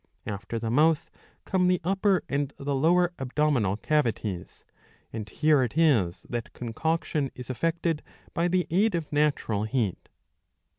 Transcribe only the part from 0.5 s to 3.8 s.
the mouth come the upper and the lower abdominal